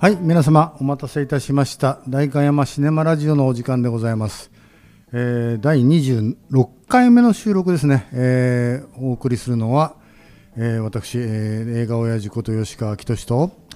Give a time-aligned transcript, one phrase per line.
[0.00, 2.00] はい皆様お待たせいたしました。
[2.08, 4.50] 代官山シネマラジオのお時間でございます、
[5.12, 9.96] えー第26回目の収録ですね、えーお送りするのは、
[10.56, 13.12] えー私、えー映画親父こと吉川きと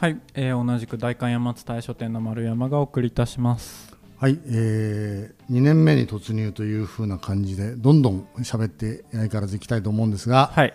[0.01, 3.95] はい、えー同じく代官山津大書店の丸山がお送りいたします。
[4.17, 10.73] はい、え2年目に突入という風な感じでどんどん喋って相変わらずいきたいと思うんですが、はい、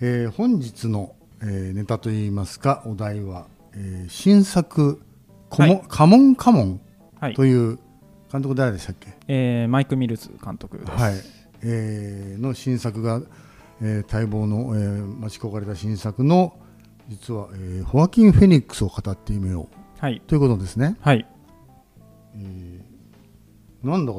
[0.00, 5.02] えー本日の、えーネタといいますかお題は、えー新作
[5.50, 5.82] コモ、はい。
[5.88, 6.80] カモンカモン
[7.20, 7.34] はい。
[7.34, 7.78] という
[8.32, 10.90] 監督誰でしたっけ、えーマイク・ミルズ監督です。
[10.92, 11.14] はい。
[11.62, 13.22] えーの新作が、
[13.80, 16.56] えー待望の、えー待ち焦がれた新作の
[17.08, 19.76] 実は、えーホアキン・フェニックスを語ってみよう。
[19.98, 20.96] はい、ということですね。
[21.00, 21.26] はい、
[23.82, 24.18] なんだか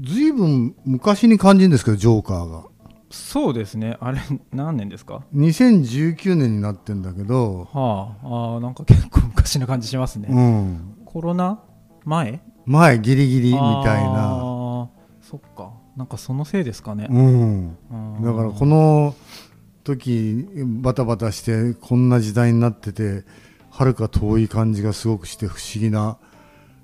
[0.00, 2.69] 随分昔に感じるんですけどジョーカーが
[3.10, 4.20] そうですね、あれ、
[4.52, 10.28] 何年ですか？2019年になってんだけど、はあ、あーなんか結構昔な感じしますね。
[10.30, 11.60] うん、コロナ？
[12.04, 12.40] 前？
[12.66, 14.88] 前ギリギリみたいあな、ー
[15.22, 17.08] そっか、なんかそのせいですかね。
[17.10, 18.22] うん、うん。
[18.22, 19.14] だからこの
[19.82, 20.46] 時
[20.80, 23.24] バタバタしてこんな時代になってて
[23.70, 26.18] はるか遠い感じがすごくして不思議な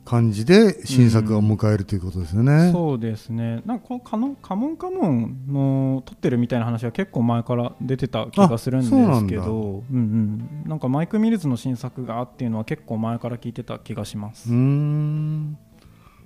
[0.07, 2.71] 感じで新作を迎えるということですよね。
[2.73, 14.49] そうですね、なんかこのカノカモンカモンの撮ってるみたいな話は結構前から出てた気がするんですけど、うんうん、なんかマイク・ミルズの新作がっていうのは結構前から聞いてた気がします。
[14.49, 15.59] うーん。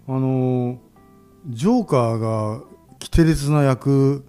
[0.06, 0.78] あの
[1.48, 2.60] ジョーカーが
[3.00, 4.24] 規定列な役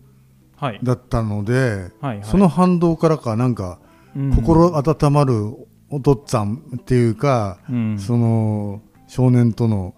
[0.55, 2.23] はい、だったので、はいはい。
[2.23, 3.79] その反動からかなんか
[4.15, 4.35] うん。
[4.35, 5.55] 心温まる
[5.89, 7.99] お父っつぁんっていうか、うん。
[7.99, 9.93] その少年との、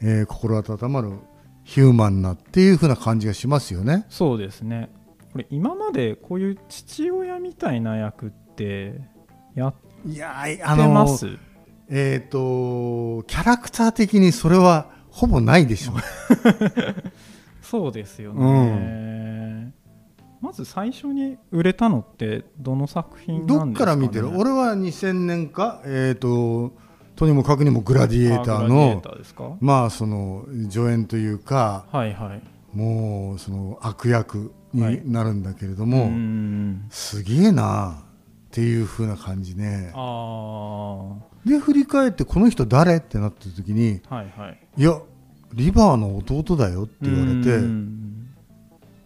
[0.00, 1.18] えー心温まる
[1.64, 4.06] ヒューマンなっていう風な感じがしますよね。
[4.08, 4.92] そうですね。
[5.32, 9.00] これ今までこういう父親みたいな役って
[9.56, 9.74] やっ
[10.06, 11.26] てます？
[11.88, 15.96] えっ、とキャラクター的にそれはほぼないでしょう。
[17.60, 19.74] そうですよね、
[20.40, 24.28] まず最初に売れたのってどの作品どっなんですか、ね、から見てる？
[24.28, 26.76] 俺は2000年か、えー、と
[27.16, 29.02] とにもかくにもグラディエーターの
[29.60, 32.42] まあその助演というかはいはい。
[32.76, 38.04] もうその悪役はいになるんだけれどうも、んすげえなっ
[38.50, 39.92] ていう風な感じね
[41.44, 42.96] で振り返ってこの人誰？
[42.96, 44.58] ってなった時にいはい。
[44.76, 45.00] いや
[45.52, 48.03] リバーの弟だよって言われてうん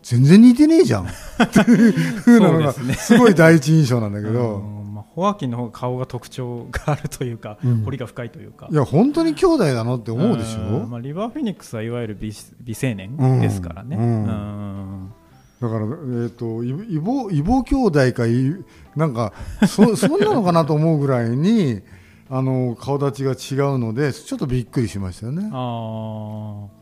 [0.08, 1.04] 全然似てねえじゃん。
[1.04, 1.08] っ
[1.52, 7.82] ていうのがすごい第一印象なんだけうどんまあ、ホアキンの方が顔が特徴があるというか、うん。
[7.84, 8.68] 彫りが深いというか。
[8.70, 10.60] いや本当に兄弟なのって思うでしょ？
[10.60, 12.32] んまあ、リバー・フェニックスはいわゆる美
[12.62, 14.04] 美青年ですからね、うん。
[14.04, 15.12] うん。
[15.60, 18.54] だから、えー、とい異母異母兄弟かい
[18.96, 19.32] なんか
[19.66, 21.82] そそんなのかなと思うぐらいに
[22.30, 25.50] あの顔立ちが違うのでちょっとびっくりしましたよね。
[25.52, 26.77] あー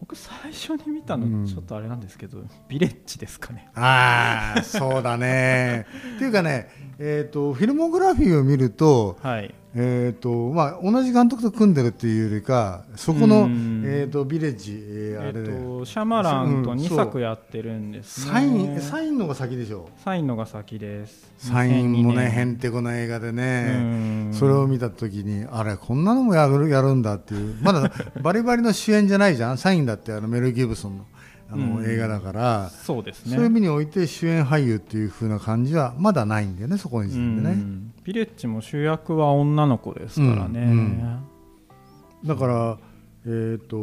[0.00, 1.42] 僕最初に見たうん。
[1.42, 3.70] のちょっとあれなんですけど、ビレッジですかね。
[3.74, 5.86] ああそうだね。
[6.16, 6.68] っていうかね、
[6.98, 13.82] えー、とフィルモグラフィーを見ると, はいえーとまあ、同じ監督と組んでるっていうよりかそこの、うん。
[13.84, 19.90] えー、とビレッジ、えーあれで、とシャマランとうん2作やってるんですね、サインサインのが先でしょ。
[20.02, 21.30] サインのが先です。
[21.36, 24.30] サインもね2002へんてこな映画でうね。
[24.30, 24.32] ん。
[24.32, 27.56] それを見た時にあれこんなのもやるやるんだっていう。
[27.60, 29.58] まだ バリバリの主演じゃないじゃん。
[29.58, 31.04] サインだってあのメル・ギブソンの
[31.50, 31.84] あの、うん。
[31.84, 33.36] 映画だから、そうですね。
[33.36, 41.28] そういう意味において主演俳優っていう風な感じはまだないんだよねそこにね、うんビレッジも主役は女の子ですからね、うんうん。
[42.24, 42.78] だから
[43.26, 43.76] えっ、と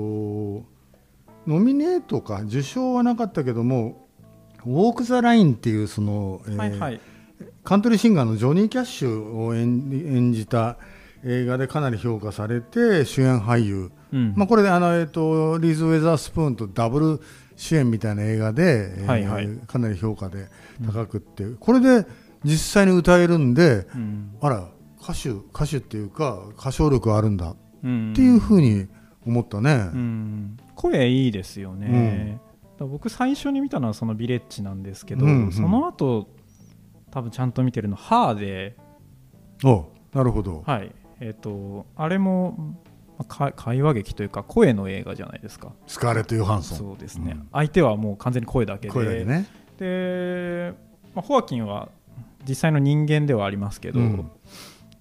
[1.45, 4.07] ノミネートか受賞はなかったけども
[4.65, 7.01] 「ウォーク・ザ・ライン」っていうその、えーはいはい。
[7.65, 10.77] カントリーシンガーのジョニー・キャッシュを演演じた
[11.25, 14.33] 映画でかなり評価されて主演俳優、うん。
[14.37, 17.21] まあ、これであの、えー、とリーズ・ウェザースプーンとダブル
[17.57, 19.49] 主演みたいな映画で、えーはいはい。
[19.67, 20.47] かなり評価で
[20.85, 22.07] 高くって、これで
[22.43, 24.35] 実際に歌えるんでうん。
[24.41, 24.69] あら
[25.01, 28.13] 歌手歌手っていうか歌唱力あるんだっうん。
[28.15, 28.87] ていうふうに
[29.25, 29.89] 思ったね。
[29.93, 30.57] うん。
[30.75, 35.51] 声いいですよね、だから僕最初に見たのはそのビレッジなんですけど、うんうん。
[35.51, 36.27] その後
[37.11, 38.75] 多分ちゃんと見てるの「ハーで。
[39.63, 40.91] おなるほど、はい。
[41.19, 42.75] えっ、とあれも
[43.55, 45.71] 会話劇というか声の映画じゃないですか。
[45.87, 46.77] スカーレット・ヨハンソン。
[46.79, 47.47] そうですね、うん。
[47.51, 48.93] 相手はもう完全に声だけで。
[48.93, 49.47] 声だけね。
[49.77, 50.73] で、
[51.15, 51.89] まあ、ホアキンは
[52.47, 54.31] 実際の人間ではありますけど、うん。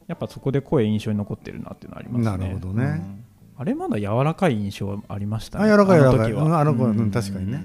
[0.08, 2.44] やっぱそこで声印象に残ってるなっていうのはありますね。
[2.44, 2.84] なるほどね。
[2.84, 3.24] うん。
[3.58, 5.58] あれまだ柔らかい印象はありました？
[5.58, 6.90] ねあ柔らかい柔らあの子は。
[6.90, 7.64] うん確かにね。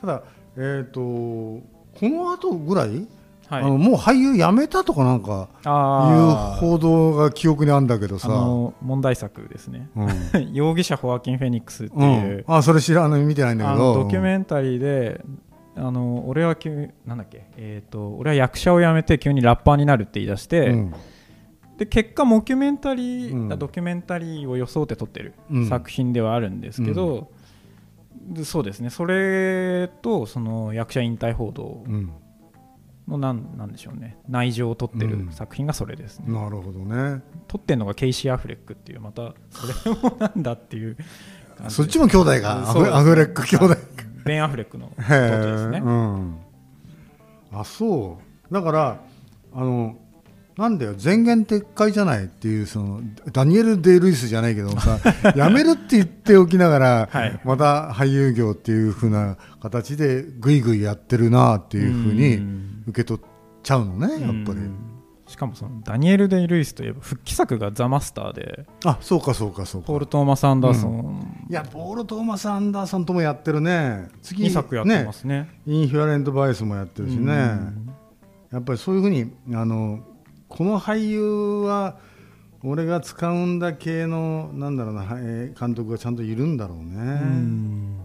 [0.00, 0.22] ただ、
[0.56, 1.62] えー、とこ
[2.02, 3.06] の後ぐらい
[3.48, 9.90] あのもう俳優辞めたとかなんかいう報道が記憶にあるんだけどあさ、の問題作ですね。
[9.94, 10.52] うん。
[10.54, 13.94] 容疑者ホアキン・フェニックスってういう、ん、あそれ知らない見てないんだあけど。
[13.98, 15.20] のドキュメンタリーで
[15.74, 20.94] あの俺は急なんだっけ、えー、と俺は役者を辞めて急にラッパーになるって言い出して、うん。
[21.78, 23.58] で結果モキュメンタリー、うん。
[23.58, 25.68] ドキュメンタリーを装って撮ってるうん。
[25.68, 27.30] 作品ではあるんですけど、
[28.28, 28.90] でそうですね。
[28.90, 32.12] それとその役者引退報道うん。
[33.08, 34.16] のなんなんでしょうね。
[34.28, 35.26] 内情を撮ってうん。
[35.28, 37.22] る作品がそれですね、なるほどね。
[37.48, 40.96] 撮ってるのがケイシー・アフレックっていうまたそれもなんだっていう
[41.68, 42.70] そっちも兄弟が。
[42.70, 43.76] アフレック兄弟
[44.24, 45.78] ベン・アフレックのですね。
[45.78, 46.36] え、うん、
[47.52, 48.18] あそ
[48.50, 48.54] う。
[48.54, 49.00] だから
[49.54, 49.96] あの
[50.56, 53.00] なんだよ前言撤回じゃないっていうその
[53.32, 54.98] ダニエル・デイ・ルイスじゃないけど さ
[55.34, 57.40] やめるって言っておきながら、はい。
[57.44, 62.84] また俳優業っていう風な形でぐいぐいやってるなっていう風にうん。
[62.88, 63.24] 受け取っ
[63.62, 64.58] ちゃうのねやっぱり。
[64.58, 65.01] うん
[65.32, 69.86] しかもそのダニエル・デイ・ルイスといえば復帰作が「ザ・マスター」であそうかそうかそうか。
[69.86, 74.08] ポール・トーマス・アンダーソン、いやポール・トーマス・アンダーソンともやってるね。
[74.20, 75.40] 次2作やってますね。
[75.40, 75.60] ね。
[75.66, 77.88] インフィアレント・バイスもやってるしね、うん
[78.52, 80.00] やっぱりそういうふうにあの
[80.48, 81.96] この俳優は
[82.62, 87.96] 俺が使うんだ系のなんだろうなえー監督がちゃんといるんだろうね、うん。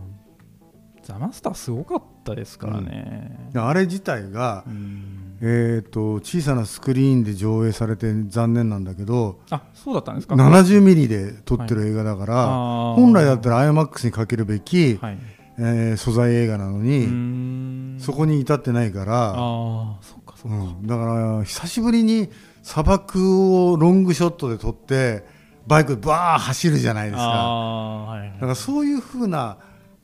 [1.04, 5.07] ザ・マスターすごかったですからね、あれ自体が、うん
[5.42, 12.96] えー、と小さなスクリーンで上映されて残念なんだけどあそうだったんですか？70ミリで撮ってる映画だから、あー。
[12.96, 15.18] 本来だったら IMAX にかけるべき、はい。
[15.60, 18.00] えー素材映画なのうに、ん。
[18.00, 22.30] そこに至ってないから、ああそっかそっか、うん、だから久しぶりに
[22.64, 25.24] 砂漠をロングショットで撮って
[25.68, 27.24] バイクでバー走るじゃないですか。
[27.28, 28.32] はいはい。
[28.34, 29.58] だからそういうふうな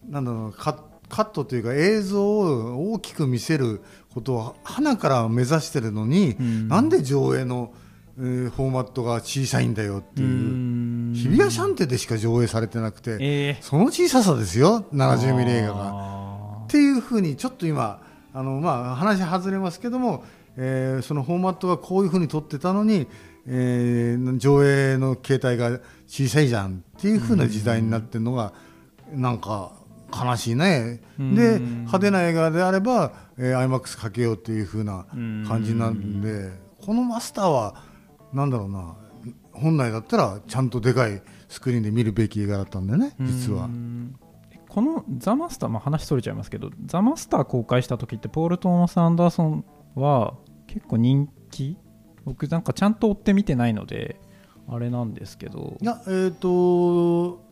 [0.10, 0.74] なんだろうカ
[1.10, 3.82] カットというか映像を大きく見せる
[4.14, 6.68] ことを花から目指してるのに、うん。
[6.68, 7.74] なんで上映の、
[8.18, 11.14] えーフォーマットが小さいんだよっていううん。
[11.16, 15.74] 日比谷シャンテでしか上映されてなくて、えその小ささですよー、70ミリ映画が。
[15.74, 18.02] がっていうふうにちょっと今
[18.34, 20.24] あの、まあ、話外れますけども、
[20.58, 23.08] えーそのフォーマットがこういうふうに撮ってたのに、
[23.48, 28.54] えー上映の形態が小さいじゃんっていうふうな時代になってるのが、
[29.12, 29.72] なんか
[30.14, 31.36] 悲しいね、うん。
[31.36, 35.06] で派手な映画であれば、えー、IMAX かけようっていうふうな
[35.48, 36.52] 感じなんで、
[36.86, 37.76] このマスターは
[38.34, 38.96] なんだろうな。
[39.54, 43.66] 本来だったらちゃんとでかいスクリーンで見るべき映画だったんだよね実は。
[43.66, 43.68] う。
[43.68, 44.16] ん
[44.68, 50.34] この「ザ・マスター」まあ、話それちゃいますけど「ザ・マスター」公開した時ってポール・トーマス・アンダーソンは
[50.66, 51.78] 結構人気？
[52.26, 54.20] 僕なんかちゃんと追って見てないので
[54.68, 55.78] あれなんですけど。
[55.80, 57.44] いやえっ、と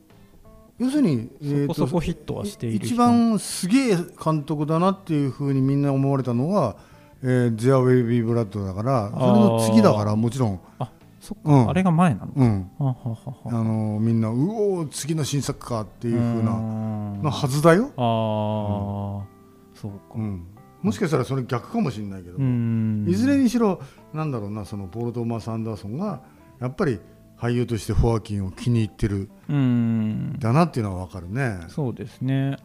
[0.81, 6.75] 要するに、えーとそこそこヒットはしている一番すげえ監督だなっていうふうにみんな思われたのは
[7.21, 11.69] 「えー、ゼア・ウェイビー・ブラッド」だからそれの次だからもちろん、あそっか、うん。
[11.69, 19.97] あれが前なのうん、はははあはのみんな「うおー次の新作か」っていうふうななのはずだよ、ああ、そうか。
[20.15, 20.47] うん、
[20.81, 23.05] もしかしたらそれ逆かもしれないけど、うん。
[23.07, 23.79] いずれにしろ
[24.15, 26.21] なんだろうなそのポール・トーマス・アンダーソンが
[26.59, 26.99] やっぱり
[27.41, 30.37] 俳優としてホアキンを気に入ってるうん。
[30.37, 31.59] だなっていうのは分かるね。
[31.69, 32.57] そうですね。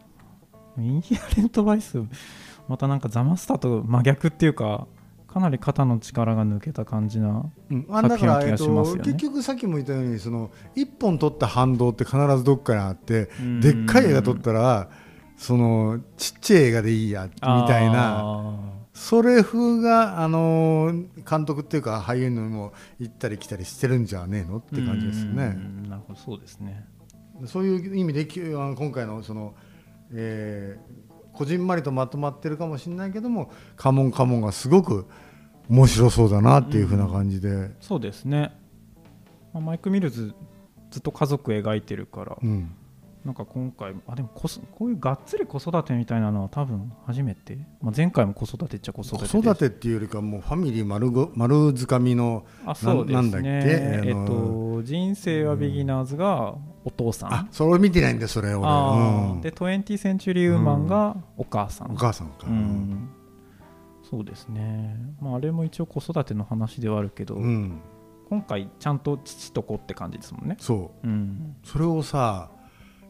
[0.77, 2.03] インヒアレントバイス
[2.67, 4.85] またなんかザマスターと真逆っていうか
[5.27, 9.13] かなり肩の力が抜けた感じな作品な気がしますとよね。
[9.13, 13.59] 結局さっきも言ったようにその1本取った反動って必ずどっかにあってうん。
[13.59, 14.89] でっかい映画撮ったら
[15.37, 18.19] そのちっちゃい映画でいいやみたいな。
[18.19, 25.55] あそれ風が、あのー監督っていうか俳優にも行ったり来たりしてるんじゃねえのってー感じですね。
[25.55, 26.83] うんなるほどそうですね
[27.45, 29.53] そういう意味できあの今回のその、
[30.11, 35.05] えーこじんまりとまとまってるかもしれないけども「カモンカモン」がすごく
[35.69, 37.75] 面白そうだなっていう風な感じで。
[37.79, 38.57] そうですね、
[39.53, 40.33] まあ、マイク・ミルズ
[40.89, 42.71] ずっと家族描いてるからうん
[43.27, 53.21] なんか今回あでもこそこういうがっつり子育てみたいなのは多分初めて、まあ、前回も子育てっちゃ子育て子育てっていうよりかもうファミリー丸ご丸づかみのあそうですね。
[53.21, 53.49] なんだっけ？
[53.51, 56.55] えっと人生はビギナーズが
[56.85, 59.39] お父さん、あそれ見てないんだよそれ俺、あうん。
[59.39, 63.09] ーで20センチュリーウーマンがお母さん、お母さんか、うん。
[64.09, 67.81] そうですね、まあ、あれも一応子育ての話ではあるけど、うん。
[68.29, 70.57] 今回ちゃんと父と子って感じですもんね。
[70.59, 71.07] そう。
[71.07, 71.55] うん。
[71.63, 72.51] それをさ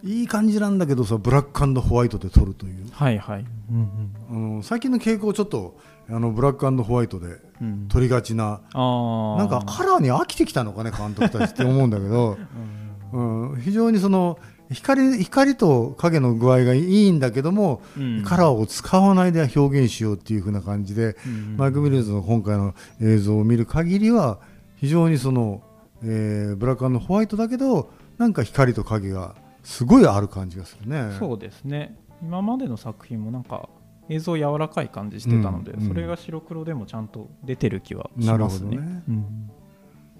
[0.04, 2.88] いい感じなんだけどさブラックホワイトで撮るという。
[2.92, 5.77] はいはい、うんあの最近の傾向ちょっと
[6.10, 7.42] あのブラックホワイトでうん。
[7.60, 12.38] うん、撮りがちなああなんかカラーに飽きてきたのかね監督たちって思うんだけど、
[13.13, 14.38] うん、非常にその
[14.72, 18.24] 光光と影の具合がいいんだけども、うん。
[18.24, 21.58] カラーを使わないで表現しようっていう風な感じで、うん。
[21.58, 24.39] マイク・ミルズの今回の映像を見る限りは
[24.75, 25.62] 非常にその、
[26.04, 29.36] えーブラックホワイトだけどなんか光と影が
[29.67, 31.13] すごいある感じがするね。
[31.19, 32.00] そうですね。
[32.24, 33.67] 今までの作品もなんか
[34.07, 35.88] 映像柔らかい感じしてたので、うんうん。
[35.89, 38.77] それが白黒でもちゃんと出てる気はしますね。
[38.77, 39.03] ね。
[39.09, 39.47] うん。
[39.47, 39.51] だ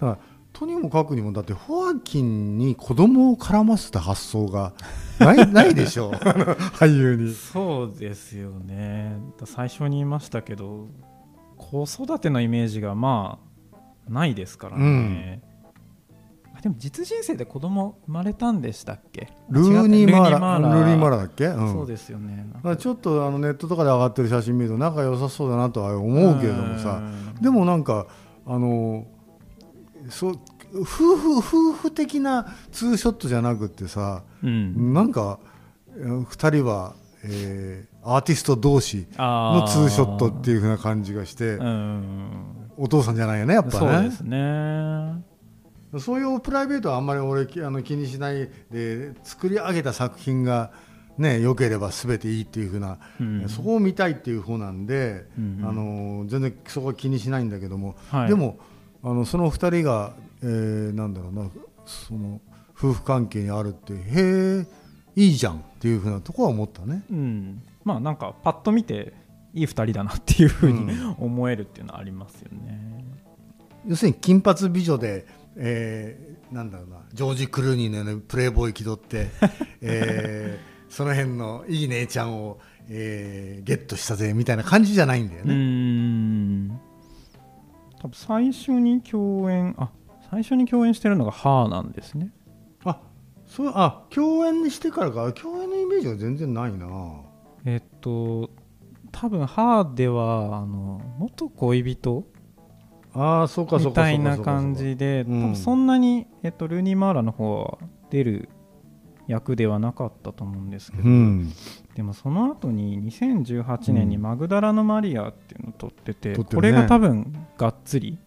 [0.02, 0.20] から
[0.52, 4.74] とにもかくにもだってホアキンに子供を絡ませた発想が
[5.18, 6.12] ない ないでしょう。
[6.12, 7.34] 俳優に。
[7.34, 9.16] そうですよね。
[9.40, 10.88] だ最初に言いましたけど
[11.56, 13.40] 子育てのイメージがま
[13.72, 15.47] あないですからね、あ
[16.62, 19.30] でも実人生で子供生まれたんでしたっけ？
[19.50, 20.58] ルーニー・マーラ。
[20.60, 21.74] ルーニーマーラだっけ、うん。
[21.74, 22.46] そうですよね。
[22.80, 27.02] ちょっとあのネットとかで上がってる写真見ると仲良さそうだなとは思うけれどもさ。
[27.36, 27.42] うん。
[27.42, 28.08] でもなんか
[28.46, 29.06] あの
[30.10, 30.40] そう
[30.82, 30.84] 夫
[31.16, 34.94] 婦夫婦的なツーショットじゃなくってさうん。
[34.94, 35.40] なんか
[35.96, 42.70] 2人は、えーアーティスト同士あのツーショットっていう風な感じがしてうん。
[42.78, 43.78] お父さんじゃないよねやっぱね。
[43.80, 45.26] そうですね
[46.00, 50.72] そういうプライベートはあんまり俺きあの気にしないで作り上げた作品が
[51.18, 53.50] ね良ければ全ていいっていう風な、うん。
[53.50, 55.70] そこを見たいっていう方なんで、うんうん。
[55.70, 58.30] あの全然そこは気にしないんだけども、はい。
[58.30, 58.60] でも
[59.04, 60.14] あのその2人が、
[60.44, 61.50] えーなんだろうな
[61.86, 62.42] その
[62.78, 63.98] 夫婦関係にあるってへ
[64.60, 64.68] え
[65.16, 67.04] いいじゃんっていう風なとこは思ったね。
[67.10, 67.64] うん。
[67.84, 69.14] まあなんかパッと見て
[69.54, 71.16] いい2人だなっていうふうにうん。
[71.18, 73.06] 思えるっていうのはありますよね、
[73.88, 75.26] 要するに金髪美女で、
[75.58, 79.28] えーなんだろうなジョージ・クルーニーのようなプレイボーイ気取って、
[79.82, 85.54] えーその辺のいい姉ちゃんを、えーゲットしたぜみたいな感じじゃないんだようね。
[85.56, 86.70] ん
[88.00, 89.90] 多分最初に共演あ
[90.32, 92.32] 最初に共演してるのが「ハーなんですね
[92.86, 93.02] あ
[93.46, 96.88] そうあ共演にしてからか共演のイメージが全然ないな。
[97.66, 98.50] えっと
[99.12, 102.24] 多分「ハーではあの元恋人
[103.18, 105.44] ああそうかそうみかたいな感じでうん。
[105.44, 107.78] 多分そんなに、えっと、ルーニー・マーラの方は
[108.10, 108.50] 出る
[109.28, 111.52] 役ではなかったと思うんですけど、うん、
[111.96, 116.56] でもその後に2018年に「マグダラのマリア」っていうのを撮ってて、撮ってるね。
[116.56, 118.18] これが多分がっつり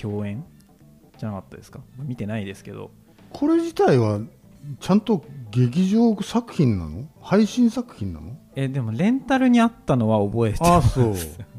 [0.00, 0.44] 共演
[1.16, 1.80] じゃなかったですか？
[1.98, 2.90] 見てないですけど。
[3.32, 4.20] これ自体は
[4.80, 7.04] ちゃんと劇場作品なの？
[7.20, 8.32] 配信作品なの？
[8.56, 11.14] えでもレンタルにあったのは覚えてああそう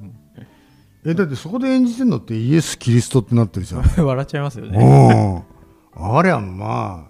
[1.05, 3.83] えだってそこで演じてんのってイエス・キリストってなってるじゃん。
[4.05, 5.45] 笑っちゃいますよね。
[5.95, 6.15] うん。
[6.17, 7.07] あれはま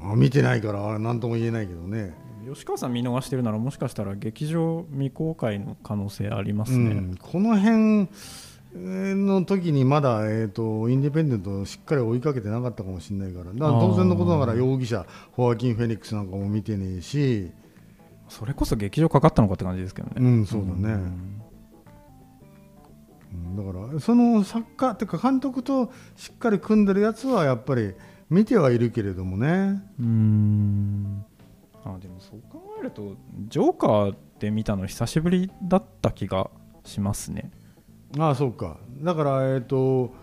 [0.00, 2.14] ああ見てないからあれ何とも言えないけどね。
[2.46, 8.08] 吉川さん見逃してるならもしかしたら劇場未公開の可能性ありますね、うん、この辺
[8.76, 13.44] えーの時にまだ、えー、とインディペンデントをしっかり追いかけてなかったかもしれないから。
[13.46, 17.50] だから当然のことながら容疑者ホアキン・フェニックスなんかも見てねえし。
[18.28, 21.43] それこそ劇場かかったのかって感じですけどね、うんそうだね、んうん
[24.00, 27.94] その作家っていうか監督としっかり組んでるやつはやっぱり
[28.30, 29.82] 見てはいるけれどもね。
[29.98, 31.24] うーん。
[31.84, 33.14] あでもそう考えると
[33.48, 36.50] ジョーカーで見たの久しぶりだった気が
[36.84, 37.50] しますね。
[38.18, 38.78] ああそうか。
[39.02, 40.14] だからえっ、と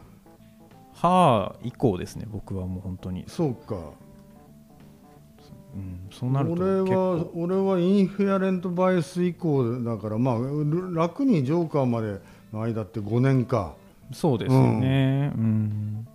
[0.93, 3.75] はあ以降ですね僕はもう本当に、そうか。
[5.73, 7.31] うん、そうなると俺結は構。
[7.35, 12.19] 俺はインフェアレントバイアス以降だからまある楽にジョーカーまで
[12.53, 13.73] の間って5年か。
[14.13, 15.31] そうですよね。
[15.35, 16.07] うん、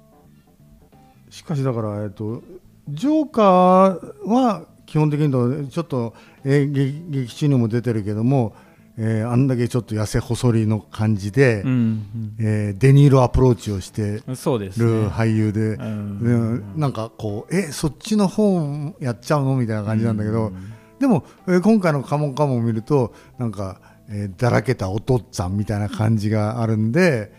[1.30, 2.42] しかしだからえっと
[2.88, 6.14] ジョーカーは基本的にちょっと、
[6.44, 8.54] えー劇劇中にも出てるけども、
[8.98, 16.60] えーあんだけちょっと痩せ細りの感じで、うんえーデニーロアプローチをしてうん、そうでするね俳優で、うん。
[16.60, 19.56] でなんかこうえそっちの方やっちゃうの？
[19.56, 20.72] みたいな感じなんだけど、うん。
[21.00, 27.32] でも、えー今回の「カモンカモン」を見るとなんか、えーだらけたお父っつぁんみたいな感じがあるんで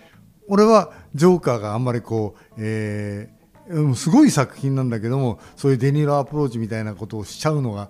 [0.47, 3.37] 俺はジョーカーがあんまりこう、えー
[3.69, 7.89] うんすごい作品なんだけどもそういうデニーロアプローチみたいなことをしちゃうのが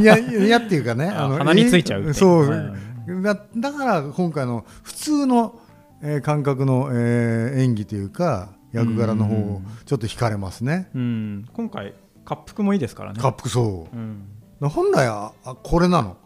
[0.00, 5.58] 嫌嫌 っていうかねあ鼻についちゃうそう、はいだだから今回の普通の、
[6.02, 10.88] えー感覚の、えー演技というか役柄の方をちょっと惹かれますね。
[10.94, 11.94] うん、今回
[12.28, 13.20] 滑腹もいいですからね。
[13.20, 13.96] カップそう。
[13.96, 14.68] うん。
[14.68, 16.16] 本来はあこれなの。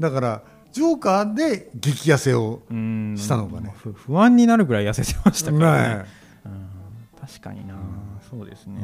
[0.00, 3.72] だからジョーカーで激痩せをうんしたのかね。
[3.76, 5.94] ふ不安になるぐらい痩せてましたからね。
[5.98, 6.04] ね
[6.46, 7.74] うん、確かにな、
[8.30, 8.80] そうですね、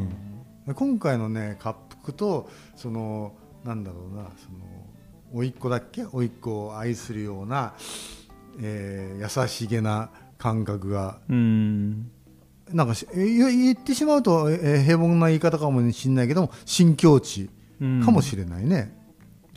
[0.74, 3.32] 今回のね滑腹とその
[3.64, 4.58] なんだろうなその
[5.32, 6.04] 甥っ子だっけ？
[6.04, 7.74] 甥っ子を愛するような、
[8.60, 11.18] えー優しげな感覚が。
[11.28, 12.10] うん。
[12.70, 17.48] なんか言言ってしまうと、えー平凡な言い方かもしれないけども新境地
[17.80, 18.94] うんかもしれないね、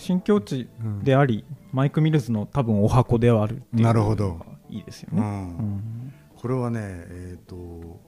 [0.01, 0.67] 新境地
[1.03, 4.39] であり、マイク・ミルズの多分お箱ではあるなるほど。
[4.69, 5.21] いいですよね。
[5.21, 5.25] うん。
[5.25, 6.13] うん。
[6.35, 7.99] これはねえっ、と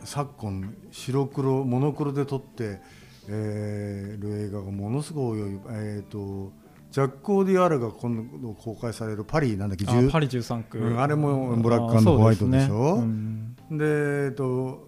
[0.00, 2.80] さ昨今白黒モノクロで撮って、
[3.28, 5.60] えーる映画がものすごい多い。
[5.70, 6.52] えっ、と
[6.90, 12.96] ジャック・オーディアルが今度公開されるパリなんだっけ10あパリ13区、うんあれもブラックホワイトでしょ？
[12.96, 13.02] ね。
[13.70, 13.78] うん。
[13.78, 14.87] でえっ、と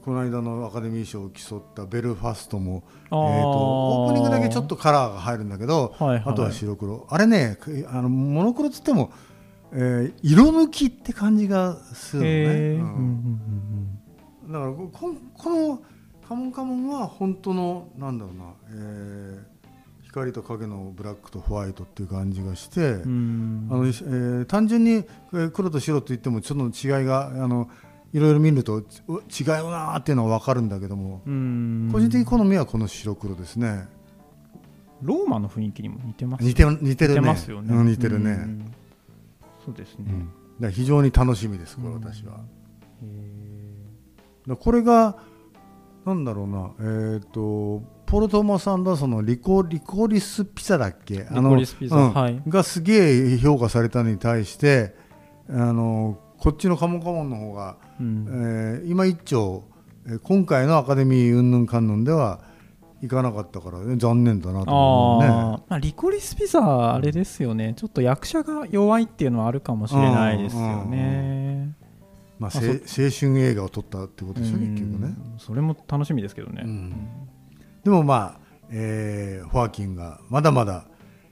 [0.00, 6.22] この間のアカデミー賞を競ったベルファストも、えー、とオープニングだけちょっとカラーが入るんだけど、はいはい。
[6.26, 7.06] あとは白黒。
[7.10, 9.12] あれねくあのモノクロっつっても、
[9.72, 13.98] えー色抜きって感じがするのね、ううんん
[14.46, 15.82] うんだからこここの
[16.28, 19.52] 「カモンカモン」は本当のなんだろうな、えー
[20.12, 27.70] 光と影のブラックとホワイトっていう感じがして、あのえー単純にえー黒と白と言ってもちょっと違いがあの
[28.12, 31.88] いろいろ見るとう違うなーっていうのは分かるんだけども、うん。
[31.90, 33.88] 個人的好みはこの白黒ですね。
[35.00, 37.20] ローマの雰囲気にも似てます似て似てるね。
[37.20, 37.74] 似てますよね。
[37.74, 38.74] うん似てるね、うん。
[39.64, 40.06] そうですね。
[40.60, 40.70] うん。
[40.70, 42.40] 非常に楽しみですこれ私は、
[44.58, 45.16] これが
[46.04, 46.70] なんだろうな。
[47.14, 51.26] えっ、とポール・トーマス・アンダーソンのリコリコリスピザだっけ？
[51.30, 52.12] リコリスピザうん。
[52.14, 52.42] はい。
[52.46, 54.94] がすげえ評価されたのに対して
[55.48, 58.26] あのこっちのカモンカモンの方がーうん
[58.82, 59.62] えー今一丁、
[60.06, 62.40] えー今回のアカデミーうんぬんかんぬんでは
[63.00, 65.28] いかなかったから、ね、残念だなと思うね。
[65.28, 65.34] あー
[65.68, 71.76] まあ、リコリスピザあれですよねちょっと役者が弱いっていうのはあるかもしれないですよね。
[72.40, 75.14] まあ、青春映画を撮ったってことでしょ、結局ね。
[75.34, 76.62] うんそれも楽しみですけどね。
[76.64, 76.92] うん
[77.84, 80.86] でもまあ、えーホアキンがまだまだ、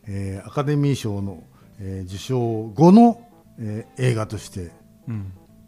[0.07, 1.43] えーアカデミー賞の、
[1.81, 2.39] えー受賞
[2.75, 3.21] 後の、
[3.59, 4.71] えー映画としてうん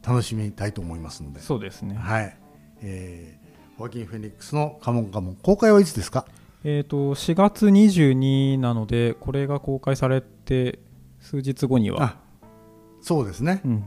[0.06, 1.94] 楽しみたいと思いますので、そうですね。
[1.94, 2.36] はい、
[2.80, 6.26] えー、ホアキン・フェニックスの「カモンカモン」公開はいつですか？
[6.64, 10.78] えー、と4月22なのでこれが公開されて
[11.20, 12.16] 数日後には。
[13.00, 13.84] そうですね、うん、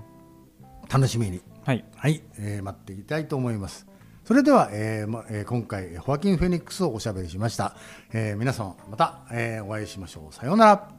[0.92, 1.42] 楽しみに。
[1.64, 3.88] はい、はい、えー、待っていきたいと思います。
[4.24, 7.76] それでは、えーまえー、今回ホアキン・フェニックスをおしゃべりしました、
[8.12, 10.34] えー、皆さんまた、えー、お会いしましょう。
[10.34, 10.92] さようなら。